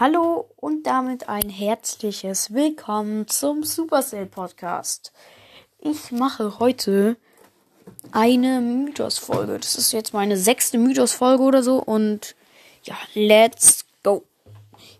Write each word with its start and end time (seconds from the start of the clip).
Hallo 0.00 0.48
und 0.56 0.86
damit 0.86 1.28
ein 1.28 1.50
herzliches 1.50 2.54
Willkommen 2.54 3.28
zum 3.28 3.64
Supercell 3.64 4.24
Podcast. 4.24 5.12
Ich 5.78 6.10
mache 6.10 6.58
heute 6.58 7.18
eine 8.10 8.62
Mythos-Folge. 8.62 9.58
Das 9.58 9.74
ist 9.74 9.92
jetzt 9.92 10.14
meine 10.14 10.38
sechste 10.38 10.78
Mythos-Folge 10.78 11.42
oder 11.42 11.62
so 11.62 11.82
und 11.82 12.34
ja, 12.82 12.94
let's 13.12 13.84
go. 14.02 14.24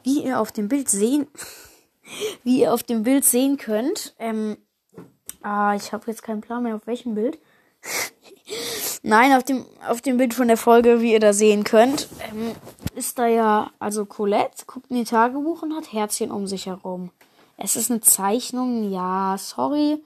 Wie 0.02 0.22
ihr 0.22 0.38
auf 0.38 0.52
dem 0.52 0.68
Bild 0.68 0.90
sehen, 0.90 1.26
wie 2.44 2.60
ihr 2.60 2.74
auf 2.74 2.82
dem 2.82 3.02
Bild 3.02 3.24
sehen 3.24 3.56
könnt, 3.56 4.14
ähm, 4.18 4.58
ah, 5.40 5.74
ich 5.74 5.94
habe 5.94 6.10
jetzt 6.10 6.22
keinen 6.22 6.42
Plan 6.42 6.62
mehr 6.62 6.74
auf 6.74 6.86
welchem 6.86 7.14
Bild. 7.14 7.38
Nein, 9.02 9.32
auf 9.32 9.44
dem, 9.44 9.64
auf 9.88 10.02
dem 10.02 10.18
Bild 10.18 10.34
von 10.34 10.48
der 10.48 10.58
Folge, 10.58 11.00
wie 11.00 11.12
ihr 11.14 11.20
da 11.20 11.32
sehen 11.32 11.64
könnt, 11.64 12.06
ähm, 12.30 12.54
ist 12.94 13.18
da 13.18 13.26
ja, 13.26 13.70
also 13.78 14.04
Colette 14.04 14.64
guckt 14.66 14.90
in 14.90 14.96
ihr 14.96 15.04
Tagebuch 15.04 15.62
und 15.62 15.74
hat 15.74 15.92
Herzchen 15.92 16.30
um 16.30 16.46
sich 16.46 16.66
herum. 16.66 17.10
Es 17.56 17.76
ist 17.76 17.90
eine 17.90 18.00
Zeichnung, 18.00 18.90
ja, 18.90 19.36
sorry, 19.38 20.02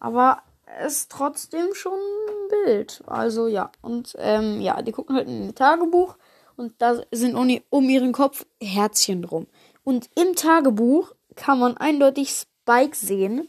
aber 0.00 0.42
es 0.80 0.98
ist 0.98 1.12
trotzdem 1.12 1.74
schon 1.74 1.92
ein 1.92 2.48
Bild. 2.64 3.02
Also 3.06 3.46
ja, 3.46 3.70
und 3.82 4.14
ähm, 4.18 4.60
ja, 4.60 4.80
die 4.82 4.92
gucken 4.92 5.16
halt 5.16 5.28
in 5.28 5.46
ihr 5.46 5.54
Tagebuch 5.54 6.16
und 6.56 6.74
da 6.78 7.00
sind 7.10 7.34
um, 7.34 7.60
um 7.70 7.88
ihren 7.88 8.12
Kopf 8.12 8.46
Herzchen 8.60 9.22
drum. 9.22 9.46
Und 9.84 10.08
im 10.14 10.34
Tagebuch 10.34 11.12
kann 11.36 11.58
man 11.58 11.76
eindeutig 11.76 12.30
Spike 12.30 12.96
sehen, 12.96 13.48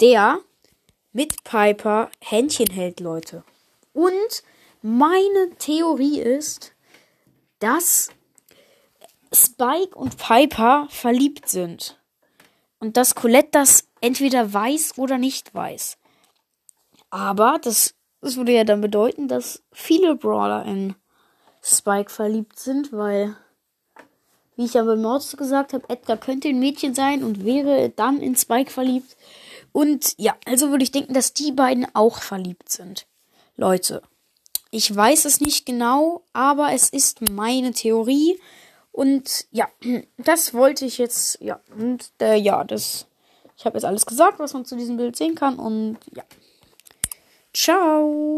der 0.00 0.40
mit 1.12 1.44
Piper 1.44 2.10
Händchen 2.20 2.70
hält, 2.70 3.00
Leute. 3.00 3.44
Und 3.92 4.42
meine 4.82 5.50
Theorie 5.58 6.20
ist, 6.20 6.72
dass 7.60 8.10
Spike 9.36 9.96
und 9.96 10.16
Piper 10.16 10.86
verliebt 10.90 11.48
sind. 11.48 11.98
Und 12.78 12.96
dass 12.96 13.14
Colette 13.14 13.50
das 13.52 13.88
entweder 14.00 14.52
weiß 14.52 14.98
oder 14.98 15.18
nicht 15.18 15.54
weiß. 15.54 15.98
Aber 17.10 17.58
das, 17.62 17.94
das 18.20 18.36
würde 18.36 18.52
ja 18.52 18.64
dann 18.64 18.80
bedeuten, 18.80 19.28
dass 19.28 19.62
viele 19.72 20.16
Brawler 20.16 20.64
in 20.64 20.94
Spike 21.62 22.10
verliebt 22.10 22.58
sind, 22.58 22.92
weil, 22.92 23.36
wie 24.56 24.64
ich 24.64 24.74
ja 24.74 24.84
bei 24.84 24.96
Mords 24.96 25.36
gesagt 25.36 25.72
habe, 25.72 25.88
Edgar 25.88 26.16
könnte 26.16 26.48
ein 26.48 26.60
Mädchen 26.60 26.94
sein 26.94 27.24
und 27.24 27.44
wäre 27.44 27.90
dann 27.90 28.20
in 28.20 28.36
Spike 28.36 28.70
verliebt. 28.70 29.16
Und 29.72 30.14
ja, 30.16 30.36
also 30.46 30.70
würde 30.70 30.84
ich 30.84 30.92
denken, 30.92 31.14
dass 31.14 31.34
die 31.34 31.52
beiden 31.52 31.86
auch 31.94 32.22
verliebt 32.22 32.70
sind. 32.70 33.06
Leute, 33.56 34.02
ich 34.70 34.94
weiß 34.94 35.24
es 35.24 35.40
nicht 35.40 35.66
genau, 35.66 36.22
aber 36.32 36.72
es 36.72 36.90
ist 36.90 37.30
meine 37.30 37.72
Theorie. 37.72 38.38
Und 38.96 39.46
ja, 39.50 39.68
das 40.16 40.54
wollte 40.54 40.86
ich 40.86 40.96
jetzt, 40.96 41.38
ja, 41.42 41.60
und 41.76 42.10
äh, 42.18 42.36
ja, 42.36 42.64
das, 42.64 43.06
ich 43.54 43.66
habe 43.66 43.76
jetzt 43.76 43.84
alles 43.84 44.06
gesagt, 44.06 44.38
was 44.38 44.54
man 44.54 44.64
zu 44.64 44.74
diesem 44.74 44.96
Bild 44.96 45.16
sehen 45.16 45.34
kann. 45.34 45.58
Und 45.58 45.98
ja, 46.14 46.24
ciao. 47.52 48.35